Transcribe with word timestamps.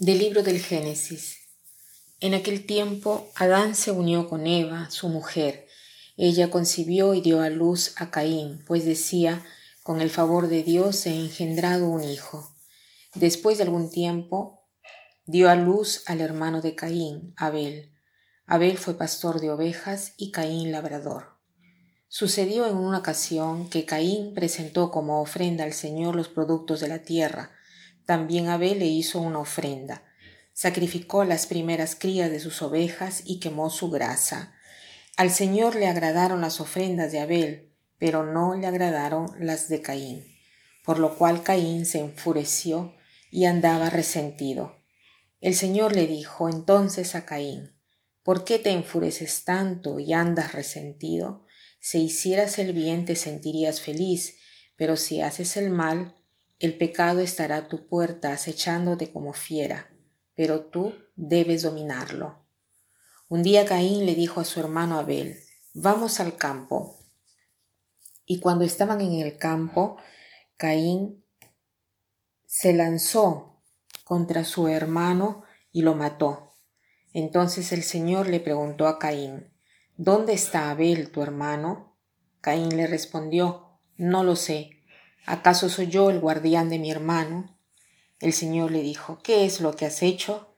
Del 0.00 0.20
libro 0.20 0.44
del 0.44 0.60
Génesis. 0.60 1.38
En 2.20 2.34
aquel 2.34 2.66
tiempo 2.66 3.32
Adán 3.34 3.74
se 3.74 3.90
unió 3.90 4.28
con 4.28 4.46
Eva, 4.46 4.88
su 4.90 5.08
mujer. 5.08 5.66
Ella 6.16 6.50
concibió 6.50 7.14
y 7.14 7.20
dio 7.20 7.40
a 7.40 7.50
luz 7.50 7.94
a 7.96 8.12
Caín, 8.12 8.62
pues 8.64 8.84
decía, 8.84 9.44
con 9.82 10.00
el 10.00 10.10
favor 10.10 10.46
de 10.46 10.62
Dios 10.62 11.04
he 11.06 11.14
engendrado 11.16 11.88
un 11.88 12.04
hijo. 12.04 12.54
Después 13.16 13.58
de 13.58 13.64
algún 13.64 13.90
tiempo, 13.90 14.68
dio 15.26 15.50
a 15.50 15.56
luz 15.56 16.04
al 16.06 16.20
hermano 16.20 16.60
de 16.60 16.76
Caín, 16.76 17.34
Abel. 17.36 17.92
Abel 18.46 18.78
fue 18.78 18.96
pastor 18.96 19.40
de 19.40 19.50
ovejas 19.50 20.12
y 20.16 20.30
Caín 20.30 20.70
labrador. 20.70 21.40
Sucedió 22.06 22.68
en 22.68 22.76
una 22.76 22.98
ocasión 22.98 23.68
que 23.68 23.84
Caín 23.84 24.32
presentó 24.32 24.92
como 24.92 25.20
ofrenda 25.20 25.64
al 25.64 25.72
Señor 25.72 26.14
los 26.14 26.28
productos 26.28 26.78
de 26.78 26.86
la 26.86 27.02
tierra, 27.02 27.57
también 28.08 28.48
Abel 28.48 28.78
le 28.78 28.86
hizo 28.86 29.20
una 29.20 29.40
ofrenda. 29.40 30.02
Sacrificó 30.54 31.24
las 31.24 31.44
primeras 31.44 31.94
crías 31.94 32.30
de 32.30 32.40
sus 32.40 32.62
ovejas 32.62 33.20
y 33.26 33.38
quemó 33.38 33.68
su 33.68 33.90
grasa. 33.90 34.54
Al 35.18 35.30
Señor 35.30 35.74
le 35.74 35.88
agradaron 35.88 36.40
las 36.40 36.58
ofrendas 36.58 37.12
de 37.12 37.20
Abel, 37.20 37.70
pero 37.98 38.24
no 38.24 38.54
le 38.54 38.66
agradaron 38.66 39.26
las 39.38 39.68
de 39.68 39.82
Caín, 39.82 40.24
por 40.86 40.98
lo 40.98 41.18
cual 41.18 41.42
Caín 41.42 41.84
se 41.84 41.98
enfureció 41.98 42.94
y 43.30 43.44
andaba 43.44 43.90
resentido. 43.90 44.78
El 45.42 45.54
Señor 45.54 45.94
le 45.94 46.06
dijo 46.06 46.48
entonces 46.48 47.14
a 47.14 47.26
Caín, 47.26 47.76
¿por 48.22 48.46
qué 48.46 48.58
te 48.58 48.70
enfureces 48.70 49.44
tanto 49.44 50.00
y 50.00 50.14
andas 50.14 50.54
resentido? 50.54 51.44
Si 51.78 52.04
hicieras 52.04 52.58
el 52.58 52.72
bien 52.72 53.04
te 53.04 53.16
sentirías 53.16 53.82
feliz, 53.82 54.38
pero 54.76 54.96
si 54.96 55.20
haces 55.20 55.58
el 55.58 55.68
mal, 55.68 56.17
el 56.58 56.76
pecado 56.76 57.20
estará 57.20 57.56
a 57.56 57.68
tu 57.68 57.86
puerta 57.88 58.32
acechándote 58.32 59.12
como 59.12 59.32
fiera, 59.32 59.90
pero 60.34 60.66
tú 60.66 60.94
debes 61.14 61.62
dominarlo. 61.62 62.44
Un 63.28 63.42
día 63.42 63.64
Caín 63.64 64.06
le 64.06 64.14
dijo 64.14 64.40
a 64.40 64.44
su 64.44 64.58
hermano 64.58 64.98
Abel, 64.98 65.38
vamos 65.74 66.18
al 66.18 66.36
campo. 66.36 66.98
Y 68.24 68.40
cuando 68.40 68.64
estaban 68.64 69.00
en 69.00 69.20
el 69.20 69.38
campo, 69.38 69.98
Caín 70.56 71.24
se 72.46 72.72
lanzó 72.72 73.62
contra 74.04 74.44
su 74.44 74.68
hermano 74.68 75.44
y 75.70 75.82
lo 75.82 75.94
mató. 75.94 76.54
Entonces 77.12 77.72
el 77.72 77.82
Señor 77.82 78.28
le 78.28 78.40
preguntó 78.40 78.86
a 78.86 78.98
Caín, 78.98 79.52
¿Dónde 79.96 80.32
está 80.32 80.70
Abel, 80.70 81.10
tu 81.10 81.22
hermano? 81.22 81.98
Caín 82.40 82.76
le 82.76 82.86
respondió, 82.86 83.80
No 83.96 84.24
lo 84.24 84.36
sé. 84.36 84.77
¿Acaso 85.26 85.68
soy 85.68 85.88
yo 85.88 86.10
el 86.10 86.20
guardián 86.20 86.68
de 86.68 86.78
mi 86.78 86.90
hermano? 86.90 87.58
El 88.20 88.32
Señor 88.32 88.70
le 88.70 88.82
dijo, 88.82 89.20
¿qué 89.22 89.44
es 89.44 89.60
lo 89.60 89.74
que 89.74 89.86
has 89.86 90.02
hecho? 90.02 90.56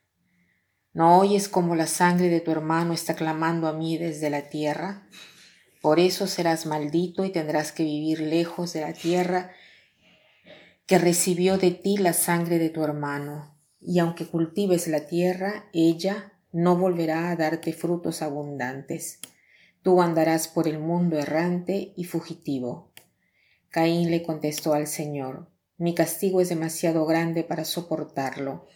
¿No 0.92 1.18
oyes 1.18 1.48
cómo 1.48 1.76
la 1.76 1.86
sangre 1.86 2.28
de 2.28 2.40
tu 2.40 2.50
hermano 2.50 2.92
está 2.92 3.14
clamando 3.14 3.68
a 3.68 3.72
mí 3.72 3.98
desde 3.98 4.30
la 4.30 4.48
tierra? 4.48 5.06
Por 5.80 6.00
eso 6.00 6.26
serás 6.26 6.66
maldito 6.66 7.24
y 7.24 7.30
tendrás 7.30 7.72
que 7.72 7.84
vivir 7.84 8.20
lejos 8.20 8.72
de 8.72 8.80
la 8.82 8.92
tierra 8.92 9.52
que 10.90 10.98
recibió 10.98 11.56
de 11.56 11.70
ti 11.70 11.98
la 11.98 12.12
sangre 12.12 12.58
de 12.58 12.68
tu 12.68 12.82
hermano. 12.82 13.56
Y 13.80 14.00
aunque 14.00 14.26
cultives 14.26 14.88
la 14.88 15.06
tierra, 15.06 15.70
ella 15.72 16.32
no 16.50 16.76
volverá 16.76 17.30
a 17.30 17.36
darte 17.36 17.72
frutos 17.72 18.22
abundantes. 18.22 19.20
Tú 19.82 20.02
andarás 20.02 20.48
por 20.48 20.66
el 20.66 20.80
mundo 20.80 21.16
errante 21.16 21.94
y 21.96 22.04
fugitivo. 22.04 22.89
Caín 23.70 24.10
le 24.10 24.24
contestó 24.24 24.72
al 24.74 24.88
Señor, 24.88 25.46
mi 25.78 25.94
castigo 25.94 26.40
es 26.40 26.48
demasiado 26.48 27.06
grande 27.06 27.44
para 27.44 27.64
soportarlo. 27.64 28.66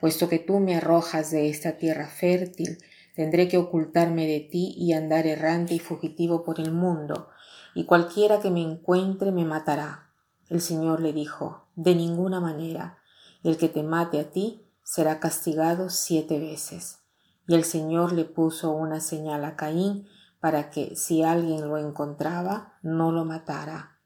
Puesto 0.00 0.28
que 0.28 0.40
tú 0.40 0.58
me 0.58 0.74
arrojas 0.74 1.30
de 1.30 1.48
esta 1.48 1.76
tierra 1.76 2.08
fértil, 2.08 2.78
tendré 3.14 3.46
que 3.46 3.58
ocultarme 3.58 4.26
de 4.26 4.40
ti 4.40 4.74
y 4.76 4.92
andar 4.92 5.28
errante 5.28 5.74
y 5.74 5.78
fugitivo 5.78 6.42
por 6.42 6.58
el 6.58 6.72
mundo, 6.72 7.28
y 7.76 7.84
cualquiera 7.84 8.40
que 8.40 8.50
me 8.50 8.60
encuentre 8.60 9.30
me 9.30 9.44
matará. 9.44 10.10
El 10.48 10.60
Señor 10.60 11.00
le 11.00 11.12
dijo, 11.12 11.68
de 11.76 11.94
ninguna 11.94 12.40
manera, 12.40 12.98
el 13.44 13.56
que 13.56 13.68
te 13.68 13.84
mate 13.84 14.18
a 14.18 14.30
ti 14.32 14.66
será 14.82 15.20
castigado 15.20 15.90
siete 15.90 16.40
veces. 16.40 16.98
Y 17.46 17.54
el 17.54 17.62
Señor 17.62 18.12
le 18.12 18.24
puso 18.24 18.72
una 18.72 18.98
señal 18.98 19.44
a 19.44 19.54
Caín 19.54 20.08
para 20.40 20.70
que, 20.70 20.96
si 20.96 21.22
alguien 21.22 21.68
lo 21.68 21.78
encontraba, 21.78 22.78
no 22.82 23.12
lo 23.12 23.24
matara. 23.24 23.99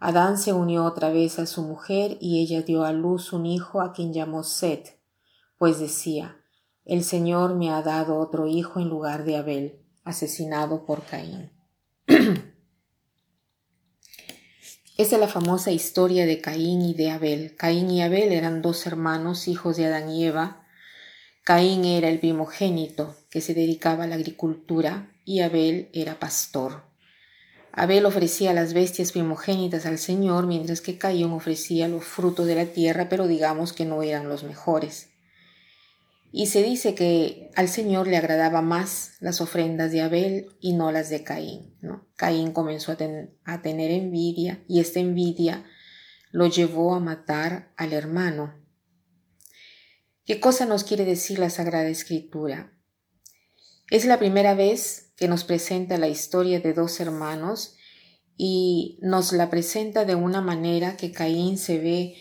Adán 0.00 0.38
se 0.38 0.54
unió 0.54 0.84
otra 0.86 1.10
vez 1.10 1.38
a 1.38 1.44
su 1.44 1.62
mujer 1.62 2.16
y 2.20 2.40
ella 2.40 2.62
dio 2.62 2.84
a 2.84 2.92
luz 2.92 3.34
un 3.34 3.44
hijo 3.44 3.82
a 3.82 3.92
quien 3.92 4.14
llamó 4.14 4.42
Set, 4.44 4.98
pues 5.58 5.78
decía, 5.78 6.38
el 6.86 7.04
Señor 7.04 7.54
me 7.54 7.70
ha 7.70 7.82
dado 7.82 8.18
otro 8.18 8.46
hijo 8.46 8.80
en 8.80 8.88
lugar 8.88 9.24
de 9.24 9.36
Abel, 9.36 9.82
asesinado 10.02 10.86
por 10.86 11.04
Caín. 11.04 11.52
Esa 14.96 15.16
es 15.16 15.20
la 15.20 15.28
famosa 15.28 15.70
historia 15.70 16.24
de 16.24 16.40
Caín 16.40 16.80
y 16.80 16.94
de 16.94 17.10
Abel. 17.10 17.54
Caín 17.56 17.90
y 17.90 18.00
Abel 18.02 18.32
eran 18.32 18.62
dos 18.62 18.86
hermanos, 18.86 19.48
hijos 19.48 19.76
de 19.76 19.84
Adán 19.86 20.10
y 20.10 20.24
Eva. 20.24 20.66
Caín 21.44 21.84
era 21.84 22.08
el 22.08 22.20
primogénito 22.20 23.16
que 23.28 23.42
se 23.42 23.52
dedicaba 23.52 24.04
a 24.04 24.06
la 24.06 24.14
agricultura 24.14 25.12
y 25.26 25.40
Abel 25.40 25.90
era 25.92 26.18
pastor. 26.18 26.89
Abel 27.72 28.04
ofrecía 28.04 28.52
las 28.52 28.74
bestias 28.74 29.12
primogénitas 29.12 29.86
al 29.86 29.98
Señor, 29.98 30.46
mientras 30.46 30.80
que 30.80 30.98
Caín 30.98 31.30
ofrecía 31.30 31.88
los 31.88 32.04
frutos 32.04 32.46
de 32.46 32.56
la 32.56 32.66
tierra, 32.66 33.08
pero 33.08 33.28
digamos 33.28 33.72
que 33.72 33.84
no 33.84 34.02
eran 34.02 34.28
los 34.28 34.42
mejores. 34.42 35.08
Y 36.32 36.46
se 36.46 36.62
dice 36.62 36.94
que 36.94 37.50
al 37.56 37.68
Señor 37.68 38.06
le 38.06 38.16
agradaba 38.16 38.62
más 38.62 39.14
las 39.20 39.40
ofrendas 39.40 39.90
de 39.90 40.02
Abel 40.02 40.46
y 40.60 40.74
no 40.74 40.92
las 40.92 41.10
de 41.10 41.24
Caín. 41.24 41.74
¿no? 41.80 42.06
Caín 42.16 42.52
comenzó 42.52 42.92
a, 42.92 42.96
a 43.44 43.62
tener 43.62 43.90
envidia 43.90 44.62
y 44.68 44.80
esta 44.80 45.00
envidia 45.00 45.64
lo 46.30 46.46
llevó 46.46 46.94
a 46.94 47.00
matar 47.00 47.72
al 47.76 47.92
hermano. 47.92 48.54
¿Qué 50.24 50.38
cosa 50.38 50.66
nos 50.66 50.84
quiere 50.84 51.04
decir 51.04 51.40
la 51.40 51.50
Sagrada 51.50 51.88
Escritura? 51.88 52.72
Es 53.90 54.04
la 54.04 54.20
primera 54.20 54.54
vez 54.54 55.12
que 55.16 55.26
nos 55.26 55.42
presenta 55.42 55.98
la 55.98 56.06
historia 56.06 56.60
de 56.60 56.72
dos 56.72 57.00
hermanos 57.00 57.76
y 58.36 58.98
nos 59.02 59.32
la 59.32 59.50
presenta 59.50 60.04
de 60.04 60.14
una 60.14 60.40
manera 60.40 60.96
que 60.96 61.10
Caín 61.10 61.58
se 61.58 61.78
ve 61.78 62.14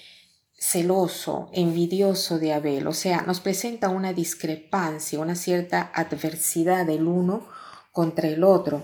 celoso, 0.57 1.49
envidioso 1.53 2.39
de 2.39 2.53
Abel, 2.53 2.87
o 2.87 2.93
sea, 2.93 3.21
nos 3.21 3.39
presenta 3.39 3.89
una 3.89 4.13
discrepancia, 4.13 5.19
una 5.19 5.35
cierta 5.35 5.91
adversidad 5.93 6.87
del 6.87 7.07
uno 7.07 7.47
contra 7.91 8.27
el 8.27 8.43
otro. 8.43 8.83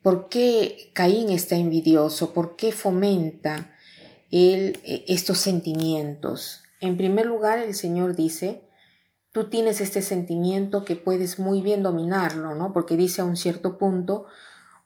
¿Por 0.00 0.28
qué 0.28 0.92
Caín 0.94 1.28
está 1.28 1.56
envidioso? 1.56 2.32
¿Por 2.32 2.54
qué 2.54 2.70
fomenta 2.70 3.74
él 4.30 4.78
eh, 4.84 5.04
estos 5.08 5.38
sentimientos? 5.38 6.62
En 6.80 6.96
primer 6.96 7.26
lugar, 7.26 7.58
el 7.58 7.74
Señor 7.74 8.14
dice 8.14 8.69
tú 9.32 9.48
tienes 9.48 9.80
este 9.80 10.02
sentimiento 10.02 10.84
que 10.84 10.96
puedes 10.96 11.38
muy 11.38 11.62
bien 11.62 11.82
dominarlo, 11.82 12.54
¿no? 12.54 12.72
Porque 12.72 12.96
dice 12.96 13.20
a 13.20 13.24
un 13.24 13.36
cierto 13.36 13.78
punto, 13.78 14.26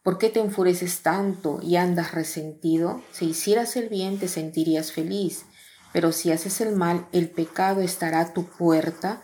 ¿por 0.02 0.18
qué 0.18 0.28
te 0.28 0.40
enfureces 0.40 1.02
tanto 1.02 1.60
y 1.62 1.76
andas 1.76 2.12
resentido? 2.12 3.02
Si 3.10 3.30
hicieras 3.30 3.76
el 3.76 3.88
bien 3.88 4.18
te 4.18 4.28
sentirías 4.28 4.92
feliz, 4.92 5.46
pero 5.92 6.12
si 6.12 6.30
haces 6.30 6.60
el 6.60 6.74
mal, 6.74 7.06
el 7.12 7.30
pecado 7.30 7.80
estará 7.80 8.20
a 8.20 8.32
tu 8.32 8.44
puerta 8.44 9.22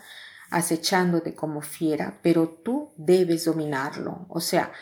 acechándote 0.50 1.34
como 1.34 1.62
fiera, 1.62 2.18
pero 2.22 2.48
tú 2.48 2.92
debes 2.96 3.44
dominarlo. 3.44 4.26
O 4.28 4.40
sea, 4.40 4.72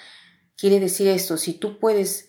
quiere 0.57 0.81
decir 0.81 1.09
esto, 1.09 1.37
si 1.37 1.55
tú 1.55 1.79
puedes 1.79 2.28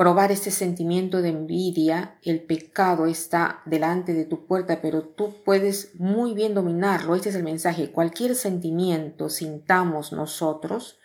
probar 0.00 0.32
este 0.32 0.50
sentimiento 0.50 1.20
de 1.20 1.28
envidia, 1.28 2.16
el 2.22 2.40
pecado 2.40 3.04
está 3.04 3.60
delante 3.66 4.14
de 4.14 4.24
tu 4.24 4.46
puerta, 4.46 4.80
pero 4.80 5.02
tú 5.02 5.34
puedes 5.44 5.94
muy 5.96 6.32
bien 6.32 6.54
dominarlo. 6.54 7.14
Este 7.14 7.28
es 7.28 7.34
el 7.34 7.42
mensaje. 7.42 7.90
Cualquier 7.90 8.34
sentimiento 8.34 9.28
sintamos 9.28 10.14
nosotros, 10.14 10.98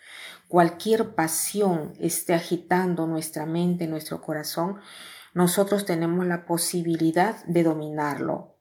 cualquier 0.48 1.14
pasión 1.14 1.92
esté 2.00 2.32
agitando 2.32 3.06
nuestra 3.06 3.44
mente, 3.44 3.86
nuestro 3.86 4.22
corazón, 4.22 4.78
nosotros 5.34 5.84
tenemos 5.84 6.24
la 6.24 6.46
posibilidad 6.46 7.44
de 7.44 7.64
dominarlo. 7.64 8.54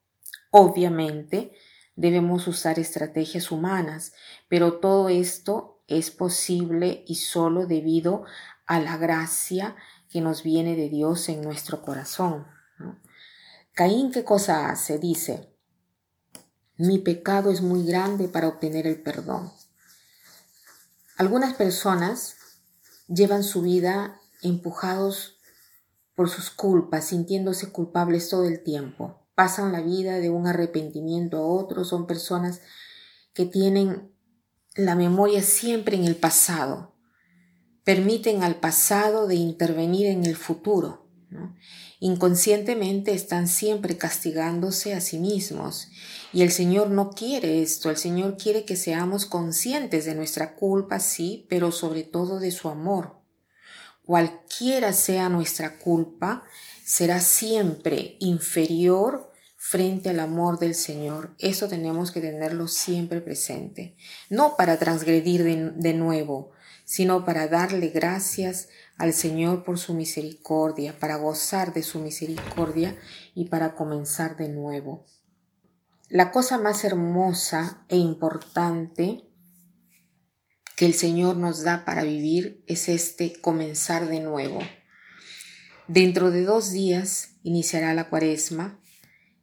Obviamente, 0.52 1.54
debemos 1.96 2.46
usar 2.50 2.78
estrategias 2.78 3.52
humanas, 3.52 4.12
pero 4.50 4.80
todo 4.80 5.08
esto 5.08 5.80
es 5.88 6.12
posible 6.12 7.06
y 7.08 7.16
solo 7.16 7.68
debido 7.68 8.26
a 8.66 8.80
la 8.80 8.98
gracia 8.98 9.76
que 10.10 10.22
nos 10.22 10.44
viene 10.44 10.76
de 10.76 10.90
Dios 10.90 11.30
en 11.30 11.42
nuestro 11.42 11.82
corazón. 11.82 12.48
Caín, 13.74 14.12
¿qué 14.12 14.24
cosa 14.24 14.70
hace? 14.70 15.00
Dice, 15.00 15.54
mi 16.78 17.00
pecado 17.00 17.52
es 17.52 17.62
muy 17.62 17.86
grande 17.86 18.28
para 18.28 18.48
obtener 18.48 18.88
el 18.88 19.02
perdón. 19.02 19.52
Algunas 21.18 21.54
personas 21.54 22.36
llevan 23.08 23.44
su 23.44 23.62
vida 23.62 24.20
empujados 24.42 25.40
por 26.16 26.30
sus 26.30 26.50
culpas, 26.50 27.06
sintiéndose 27.06 27.72
culpables 27.72 28.30
todo 28.30 28.46
el 28.46 28.64
tiempo. 28.64 29.22
pasan 29.36 29.74
la 29.74 29.82
vida 29.82 30.20
de 30.20 30.30
un 30.30 30.48
arrepentimiento 30.48 31.36
a 31.38 31.46
otro, 31.46 31.84
son 31.84 32.08
personas 32.08 32.62
que 33.34 33.46
tienen 33.46 34.16
la 34.76 34.96
memoria 34.96 35.42
siempre 35.42 35.98
en 35.98 36.06
el 36.06 36.16
pasado, 36.16 36.95
permiten 37.86 38.44
al 38.44 38.56
pasado 38.56 39.28
de 39.28 39.36
intervenir 39.36 40.08
en 40.08 40.26
el 40.26 40.36
futuro. 40.36 41.08
Inconscientemente 42.00 43.14
están 43.14 43.48
siempre 43.48 43.98
castigándose 43.98 44.94
a 44.94 45.02
sí 45.02 45.18
mismos 45.18 45.88
y 46.34 46.42
el 46.42 46.52
Señor 46.52 46.90
no 46.90 47.12
quiere 47.12 47.62
esto, 47.62 47.90
el 47.90 47.98
Señor 47.98 48.38
quiere 48.38 48.66
que 48.66 48.76
seamos 48.76 49.26
conscientes 49.26 50.04
de 50.04 50.16
nuestra 50.16 50.56
culpa, 50.56 51.00
sí, 51.00 51.46
pero 51.50 51.72
sobre 51.72 52.04
todo 52.04 52.40
de 52.40 52.52
su 52.52 52.68
amor. 52.68 53.22
Cualquiera 54.04 54.92
sea 54.92 55.30
nuestra 55.30 55.80
culpa, 55.80 56.44
será 56.84 57.20
siempre 57.20 58.18
inferior 58.20 59.32
frente 59.58 60.10
al 60.12 60.20
amor 60.20 60.60
del 60.60 60.76
Señor. 60.76 61.34
Eso 61.40 61.68
tenemos 61.68 62.12
que 62.12 62.22
tenerlo 62.22 62.68
siempre 62.68 63.20
presente. 63.20 63.96
No 64.30 64.56
para 64.58 64.78
transgredir 64.78 65.44
de, 65.44 65.94
nuevo, 65.96 66.52
sino 66.86 67.26
para 67.26 67.48
darle 67.48 67.90
gracias 67.90 68.70
al 68.98 69.14
Señor 69.14 69.64
por 69.64 69.78
su 69.78 69.94
misericordia, 69.94 70.98
para 71.00 71.18
gozar 71.18 71.74
de 71.74 71.84
su 71.84 72.00
misericordia 72.00 72.96
y 73.34 73.50
para 73.50 73.76
comenzar 73.76 74.38
de 74.38 74.50
nuevo. 74.50 75.06
La 76.08 76.32
cosa 76.32 76.60
más 76.60 76.84
hermosa 76.84 77.84
e 77.90 77.98
importante 77.98 79.24
que 80.76 80.86
el 80.86 80.94
Señor 80.94 81.38
nos 81.38 81.64
da 81.64 81.84
para 81.84 82.04
vivir 82.04 82.64
es 82.68 82.88
este 82.88 83.34
comenzar 83.42 84.08
de 84.08 84.20
nuevo. 84.20 84.60
Dentro 85.88 86.32
de 86.32 86.44
dos 86.44 86.72
días 86.72 87.38
iniciará 87.44 87.94
la 87.94 88.10
cuaresma 88.10 88.80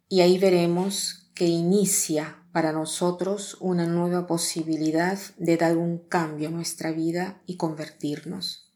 y 0.09 0.21
ahí 0.21 0.39
veremos 0.39 1.22
que 1.35 1.47
inicia 1.47 2.39
para 2.53 2.73
nosotros 2.73 3.57
una 3.61 3.87
nueva 3.87 4.27
posibilidad 4.27 5.19
de 5.39 5.57
dar 5.57 5.77
un 5.77 5.99
cambio 5.99 6.49
a 6.49 6.53
nuestra 6.53 6.93
vida 6.93 7.43
y 7.47 7.57
convertirnos. 7.57 8.71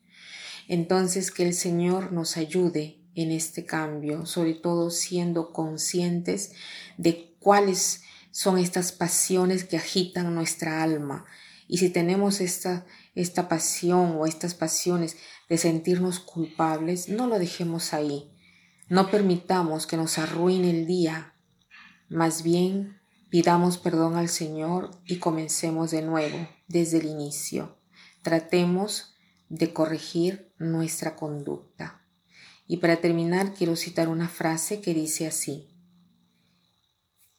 Entonces 0.68 1.30
que 1.30 1.44
el 1.44 1.54
Señor 1.54 2.12
nos 2.12 2.36
ayude 2.36 3.02
en 3.14 3.30
este 3.30 3.64
cambio, 3.64 4.26
sobre 4.26 4.54
todo 4.54 4.90
siendo 4.90 5.52
conscientes 5.52 6.52
de 6.96 7.34
cuáles 7.38 8.02
son 8.30 8.58
estas 8.58 8.92
pasiones 8.92 9.64
que 9.64 9.76
agitan 9.76 10.34
nuestra 10.34 10.82
alma, 10.82 11.24
y 11.68 11.78
si 11.78 11.90
tenemos 11.90 12.40
esta, 12.40 12.86
esta 13.14 13.48
pasión 13.48 14.16
o 14.18 14.26
estas 14.26 14.54
pasiones 14.54 15.16
de 15.48 15.58
sentirnos 15.58 16.20
culpables, 16.20 17.08
no 17.08 17.26
lo 17.26 17.38
dejemos 17.38 17.92
ahí. 17.92 18.30
No 18.88 19.10
permitamos 19.10 19.86
que 19.86 19.96
nos 19.96 20.18
arruine 20.18 20.70
el 20.70 20.86
día. 20.86 21.34
Más 22.08 22.42
bien, 22.42 23.00
pidamos 23.30 23.78
perdón 23.78 24.16
al 24.16 24.28
Señor 24.28 24.90
y 25.04 25.18
comencemos 25.18 25.90
de 25.90 26.02
nuevo, 26.02 26.48
desde 26.68 26.98
el 26.98 27.06
inicio. 27.06 27.76
Tratemos 28.22 29.14
de 29.48 29.72
corregir 29.72 30.52
nuestra 30.58 31.16
conducta. 31.16 32.02
Y 32.66 32.78
para 32.78 32.96
terminar, 32.96 33.54
quiero 33.54 33.76
citar 33.76 34.08
una 34.08 34.28
frase 34.28 34.80
que 34.80 34.94
dice 34.94 35.26
así. 35.26 35.68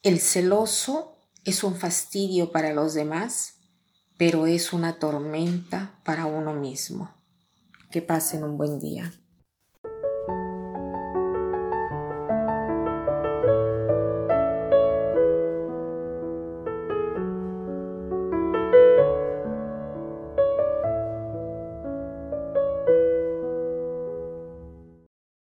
El 0.03 0.19
celoso 0.19 1.17
es 1.43 1.63
un 1.63 1.75
fastidio 1.75 2.51
para 2.51 2.73
los 2.73 2.93
demás 2.93 3.57
pero 4.17 4.47
es 4.47 4.73
una 4.73 4.97
tormenta 4.97 5.99
para 6.03 6.25
uno 6.25 6.53
mismo. 6.53 7.15
Que 7.91 8.01
pasen 8.01 8.43
un 8.43 8.57
buen 8.57 8.79
día. 8.79 9.13